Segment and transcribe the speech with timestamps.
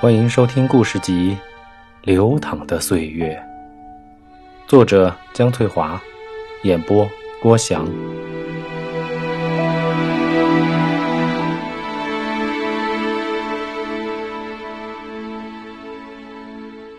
[0.00, 1.36] 欢迎收听故事集
[2.06, 3.34] 《流淌的岁月》，
[4.68, 6.00] 作者江翠华，
[6.62, 7.04] 演播
[7.42, 7.84] 郭翔。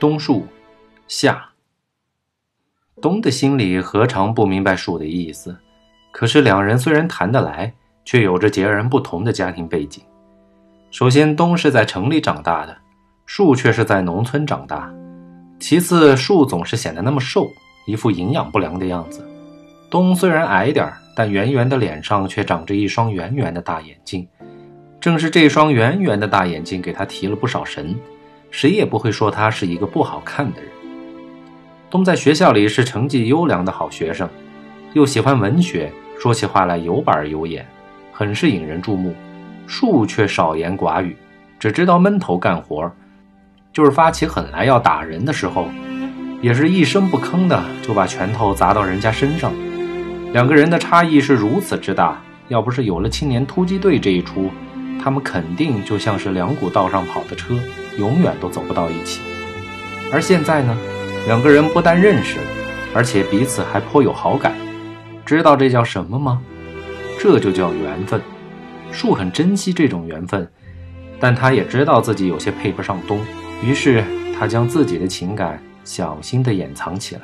[0.00, 0.46] 冬树
[1.06, 1.50] 夏，
[3.02, 5.54] 冬的心里何尝不明白树的意思？
[6.10, 7.70] 可是两人虽然谈得来，
[8.06, 10.02] 却有着截然不同的家庭背景。
[10.90, 12.74] 首先，冬是在城里长大的，
[13.26, 14.88] 树却是在农村长大。
[15.58, 17.50] 其次，树总是显得那么瘦，
[17.86, 19.28] 一副营养不良的样子。
[19.90, 24.26] 冬虽然矮点儿但圆圆的脸上却长着一双圆圆的大眼睛。
[25.00, 27.94] 正是这双圆圆的大眼睛给他提了不少神，
[28.50, 30.70] 谁也不会说他是一个不好看的人。
[31.90, 34.28] 冬在学校里是成绩优良的好学生，
[34.94, 37.66] 又喜欢文学，说起话来有板有眼，
[38.12, 39.14] 很是引人注目。
[39.66, 41.16] 树却少言寡语，
[41.58, 42.92] 只知道闷头干活儿
[43.76, 45.68] 就是发起狠来要打人的时候，
[46.40, 49.52] 也是一声不吭的就把拳头砸到人家身上。
[50.32, 52.18] 两个人的差异是如此之大，
[52.48, 54.50] 要不是有了青年突击队这一出，
[54.98, 57.54] 他们肯定就像是两股道上跑的车，
[57.98, 59.20] 永远都走不到一起。
[60.10, 60.74] 而现在呢，
[61.26, 62.38] 两个人不但认识，
[62.94, 64.54] 而且彼此还颇有好感。
[65.26, 66.40] 知道这叫什么吗？
[67.20, 68.18] 这就叫缘分。
[68.90, 70.50] 树很珍惜这种缘分，
[71.20, 73.20] 但他也知道自己有些配不上冬，
[73.62, 74.04] 于是
[74.38, 77.22] 他将自己的情感小心地掩藏起来，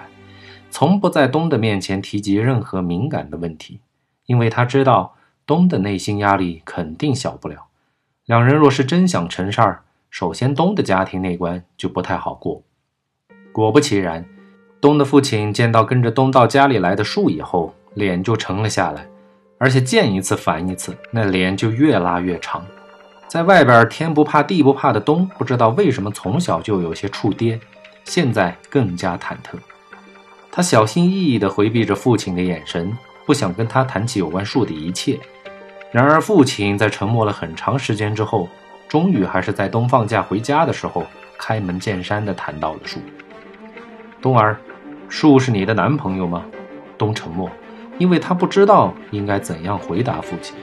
[0.71, 3.81] 从不在冬的面前提及任何敏感的问题，
[4.27, 5.15] 因为他知道
[5.47, 7.67] 冬的内心压力肯定小不了。
[8.27, 12.63] 两人若是真想成事儿，首先冬的家庭那关就不太好过。
[13.53, 14.25] 果不其然，
[14.81, 19.07] 冬的父亲见到跟着冬到家里来的树以后，脸就沉了下来。
[19.59, 22.67] 而且见一次烦一次，那脸就越拉越长。
[23.33, 27.59] 在外边天不怕地不怕的冬，不知道为什么从小就有些怵爹，
[28.05, 29.57] 现在更加忐忑。
[30.51, 32.95] 他小心翼翼地回避着父亲的眼神，
[33.25, 35.19] 不想跟他谈起有关树的一切。
[35.91, 38.47] 然而父亲在沉默了很长时间之后，
[38.87, 41.03] 终于还是在冬放假回家的时候
[41.39, 43.01] 开门见山地谈到了树。
[44.21, 44.59] 冬儿，
[45.09, 46.45] 树是你的男朋友吗？
[46.99, 47.51] 冬沉默。
[47.97, 50.55] 因为他不知道应该怎样回答父亲。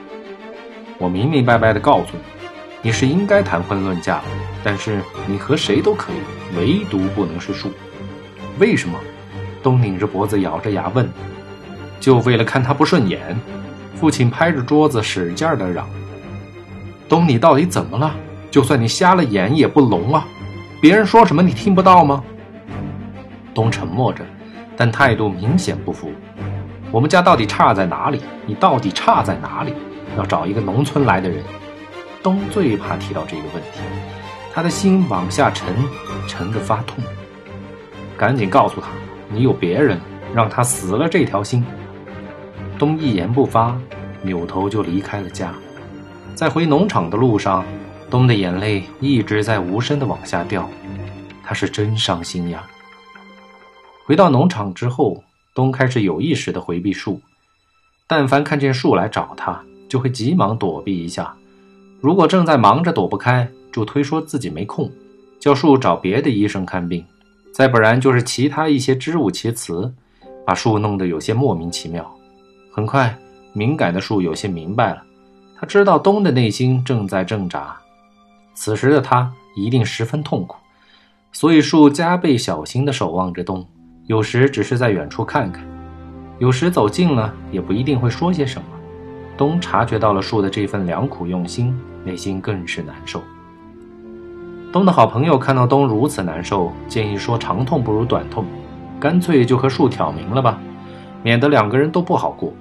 [0.98, 2.39] 我明明白白地告诉你，
[2.82, 4.20] 你是应该谈婚论嫁，
[4.64, 7.70] 但是你和谁都可以，唯独不能是树。
[8.58, 8.98] 为什么？
[9.62, 11.08] 东拧着脖子，咬着牙问。
[12.00, 13.38] 就为了看他不顺眼？
[13.94, 15.86] 父亲拍着桌子，使劲的嚷
[17.06, 18.14] ：“东，你到底怎么了？
[18.50, 20.26] 就算你瞎了眼也不聋啊！
[20.80, 22.24] 别人说什么你听不到吗？”
[23.52, 24.24] 东沉默着，
[24.74, 26.10] 但态度明显不服。
[26.90, 28.22] 我们家到底差在哪里？
[28.46, 29.74] 你到底差在哪里？
[30.16, 31.44] 要找一个农村来的人。
[32.22, 33.80] 东最怕提到这个问题，
[34.52, 35.74] 他的心往下沉，
[36.28, 37.02] 沉得发痛。
[38.16, 38.88] 赶紧告诉他，
[39.28, 39.98] 你有别人，
[40.34, 41.64] 让他死了这条心。
[42.78, 43.78] 东一言不发，
[44.22, 45.54] 扭头就离开了家。
[46.34, 47.64] 在回农场的路上，
[48.10, 50.68] 东的眼泪一直在无声的往下掉，
[51.42, 52.62] 他是真伤心呀。
[54.04, 55.22] 回到农场之后。
[55.52, 57.20] 东开始有意识的回避树，
[58.06, 61.34] 但凡看见树来找他，就会急忙躲避一下。
[62.00, 64.90] 如果正在忙着躲不开，就推说自己没空，
[65.38, 67.02] 叫树找别的医生看病；
[67.52, 69.92] 再不然就是其他一些支吾其词，
[70.46, 72.10] 把树弄得有些莫名其妙。
[72.72, 73.14] 很快，
[73.52, 75.02] 敏感的树有些明白了，
[75.58, 77.76] 他知道东的内心正在挣扎，
[78.54, 80.56] 此时的他一定十分痛苦，
[81.32, 83.66] 所以树加倍小心地守望着东。
[84.06, 85.62] 有时只是在远处看看，
[86.38, 88.66] 有时走近了也不一定会说些什么。
[89.40, 91.74] 东察觉到了树的这份良苦用心，
[92.04, 93.22] 内心更是难受。
[94.70, 98.44] 东的好朋友看到东如此难受，建议说：“长痛不如短痛，
[99.00, 100.60] 干脆就和树挑明了吧，
[101.22, 102.52] 免得两个人都不好过。”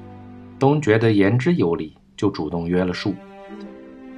[0.58, 3.14] 东觉得言之有理，就主动约了树。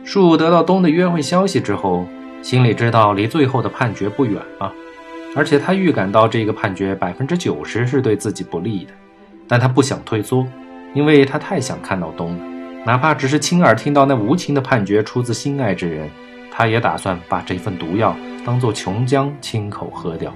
[0.03, 2.05] 树得到东的约会消息之后，
[2.43, 4.71] 心里知道离最后的判决不远了。
[5.35, 8.91] 而且他预感到这个判决百分之九十是对自己不利的，
[9.47, 10.45] 但他不想退缩，
[10.93, 12.50] 因为他太想看到东了。
[12.83, 16.09] 哪怕只是亲耳听到那无情的判决出自心爱之人，
[16.51, 20.33] 他也打算把这份毒药当做琼浆亲口喝掉。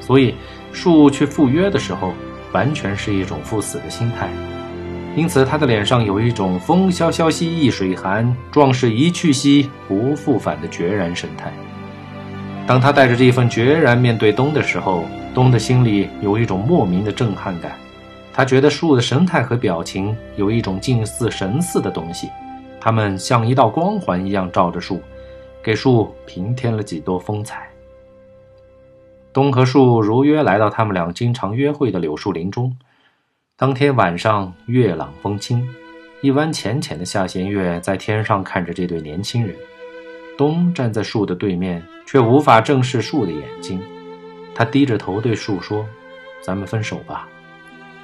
[0.00, 0.34] 所以，
[0.72, 2.14] 树去赴约的时候，
[2.52, 4.28] 完全是一种赴死的心态。
[5.14, 11.52] 因此，他的脸上有一种“风萧萧兮易水寒，壮士一去兮不复返”的决然神态。
[12.66, 15.04] 当他带着这份决然面对冬的时候，
[15.34, 17.72] 冬的心里有一种莫名的震撼感。
[18.38, 22.30] 他觉得树的神态和表情有一种近似神似的东西，
[22.80, 25.02] 它们像一道光环一样照着树，
[25.60, 27.68] 给树平添了几多风采。
[29.32, 32.72] 冬和树如约来到他们俩经常约会的柳树林中。
[33.56, 35.68] 当天晚上，月朗风清，
[36.20, 39.52] 一弯浅浅的下弦月在天上看着这对年轻人。
[40.36, 43.82] 冬站在树的对面，却无法正视树的眼睛。
[44.54, 45.84] 他低着头对树说
[46.40, 47.28] ：“咱们分手吧。”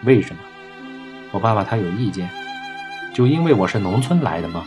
[0.04, 0.40] 为什么？
[1.32, 2.28] 我爸爸他有意见，
[3.14, 4.64] 就因为我是农村来的吗？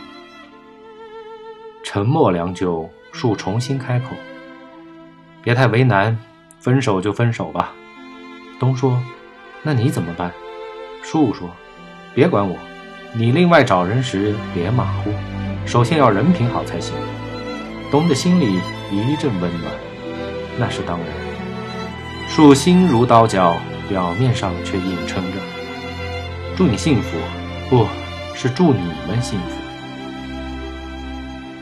[1.82, 4.16] 沉默良久，树重新开口
[5.42, 6.18] ：“别太为难，
[6.58, 7.72] 分手就分手吧。”
[8.58, 9.00] 东说
[9.62, 10.32] ：“那你怎么办？”
[11.02, 11.48] 树说
[12.14, 12.56] ：“别管我，
[13.14, 15.12] 你另外找人时别马虎，
[15.64, 16.94] 首先要人品好才行。”
[17.90, 18.60] 东的心里
[18.90, 19.72] 一阵温暖，
[20.58, 21.08] 那是当然。
[22.28, 23.56] 树心如刀绞，
[23.88, 25.38] 表面上却硬撑着
[26.54, 27.16] ：“祝你幸福，
[27.70, 27.86] 不
[28.34, 29.60] 是祝你们幸福。”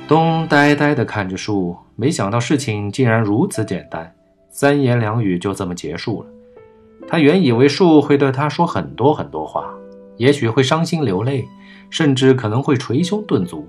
[0.09, 4.15] 冬呆呆地看着树，没想到事情竟然如此简单，
[4.51, 6.29] 三言两语就这么结束了。
[7.09, 9.69] 他原以为树会对他说很多很多话，
[10.17, 11.45] 也许会伤心流泪，
[11.91, 13.67] 甚至可能会捶胸顿足。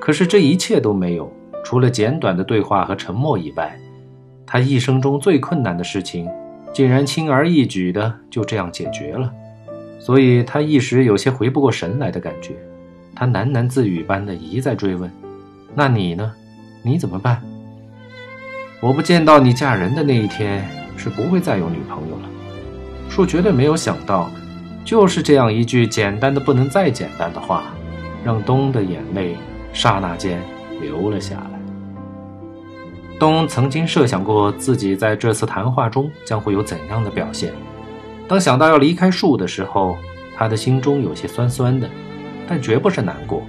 [0.00, 1.32] 可是这一切都没有，
[1.64, 3.76] 除了简短的对话和沉默以外，
[4.44, 6.28] 他一生中最困难的事情，
[6.72, 9.32] 竟然轻而易举的就这样解决了。
[9.98, 12.54] 所以他一时有些回不过神来的感觉。
[13.14, 15.10] 他喃喃自语般的一再追问。
[15.74, 16.32] 那你呢？
[16.82, 17.40] 你怎么办？
[18.80, 22.28] 我不见到你嫁人的那一天，是不会再有女朋友了。
[23.08, 24.28] 树绝对没有想到，
[24.84, 27.72] 就是这样一句简单的不能再简单的话，
[28.24, 29.36] 让冬的眼泪
[29.72, 30.42] 刹那间
[30.80, 31.61] 流了下来。
[33.22, 37.52] 东曾经设想过自己在这次谈话中将会有怎样的表现。
[38.26, 39.96] 当想到要离开树的时候，
[40.36, 41.88] 他的心中有些酸酸的，
[42.48, 43.44] 但绝不是难过。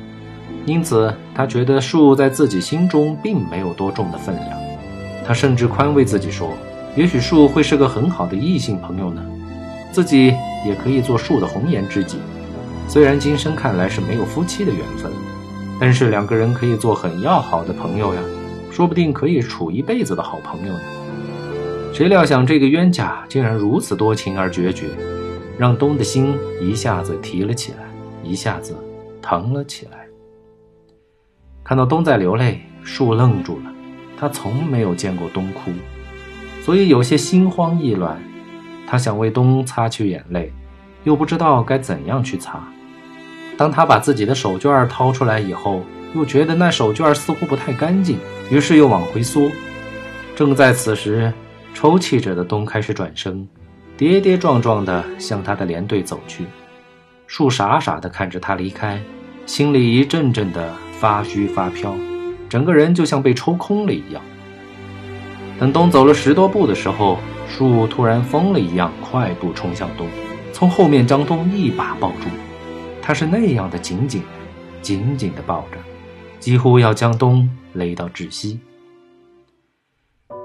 [0.68, 4.50] 因此，他觉得树在自己心中并没有多重的分量。
[5.26, 6.50] 他甚至宽慰自己说
[6.96, 9.26] ：“也许树会是个很好的异性朋友呢，
[9.92, 12.20] 自己也可以做树的红颜知己。
[12.88, 15.12] 虽然今生看来是没有夫妻的缘分，
[15.80, 18.22] 但是两个人可以做很要好的朋友呀，
[18.74, 20.82] 说不定可以处一辈子的好朋友呢。”
[21.94, 24.88] 谁料想这个冤家竟然如此多情而决绝，
[25.60, 27.84] 让冬的心一下子提了起来，
[28.24, 28.76] 一下子
[29.22, 30.08] 疼了起来。
[31.64, 33.72] 看到冬在流泪，树愣住了。
[34.18, 35.72] 他从没有见过冬哭，
[36.64, 38.18] 所以有些心慌意乱。
[38.88, 40.52] 他想为冬擦去眼泪，
[41.04, 42.60] 又不知道该怎样去擦。
[43.56, 45.82] 当他把自己的手绢掏出来以后，
[46.16, 48.18] 又觉得那手绢似乎不太干净，
[48.50, 49.50] 于是又往回缩。
[50.36, 51.32] 正在此时，
[51.74, 53.48] 抽泣着的冬开始转身，
[53.98, 56.46] 跌跌撞撞地向他的连队走去。
[57.28, 59.02] 树傻傻地看着他离开，
[59.46, 60.74] 心里一阵阵的。
[61.04, 61.94] 发虚发飘，
[62.48, 64.22] 整个人就像被抽空了一样。
[65.60, 67.20] 等冬走了十多步的时候，
[67.50, 70.08] 树突然疯了一样快步冲向冬，
[70.54, 72.30] 从后面将冬一把抱住。
[73.02, 74.24] 他是那样的紧紧、
[74.82, 75.78] 紧紧的抱着，
[76.44, 78.60] 几乎要将冬勒到窒息。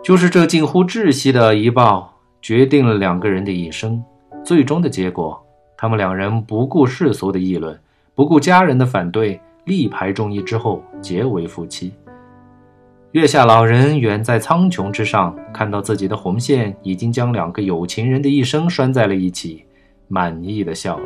[0.01, 4.01] 就是这近乎窒息的一抱，决定了两个人的一生。
[4.45, 5.45] 最终的结果，
[5.77, 7.77] 他们两人不顾世俗的议论，
[8.15, 9.41] 不顾家人的反对。
[9.65, 11.93] 力排众议之后结为夫妻。
[13.11, 19.65] 月下老人远在苍穹之上，看到自己的红线已经将两个有情人的一生拴在了一起，
[20.07, 21.05] 满意的笑了。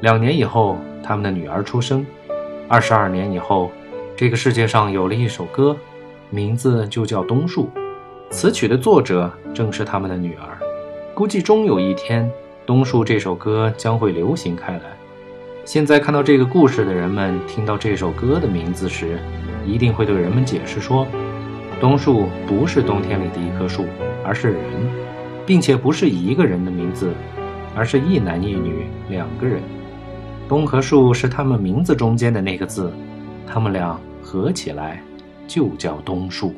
[0.00, 2.04] 两年以后，他们的女儿出生。
[2.68, 3.70] 二十二年以后，
[4.16, 5.76] 这个世界上有了一首歌，
[6.30, 7.70] 名字就叫《冬树》，
[8.32, 10.58] 词曲的作者正是他们的女儿。
[11.14, 12.24] 估计终有一天，
[12.66, 14.82] 《冬树》这首歌将会流行开来。
[15.64, 19.20] 现在看到这个故事的人们，听到这首歌的名字时，
[19.64, 21.06] 一定会对人们解释说：
[21.80, 23.84] 冬树不是冬天里的一棵树，
[24.24, 24.60] 而是人，
[25.46, 27.12] 并且不是一个人的名字，
[27.76, 29.62] 而是一男一女两个人。
[30.48, 32.92] 东和树是他们名字中间的那个字，
[33.48, 35.02] 他们俩合起来
[35.48, 36.54] 就叫东树。